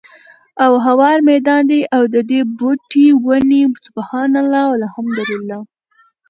او 0.63 0.71
هوار 0.85 1.17
ميدان 1.29 1.61
دی، 1.71 1.81
او 1.95 2.03
ددي 2.15 2.39
بوټي 2.57 3.05
وني 3.25 3.61
سُبْحَانَ 3.85 4.33
اللهِ، 4.43 4.63
وَالْحَمْدُ 4.71 5.17
للهِ 5.29 5.59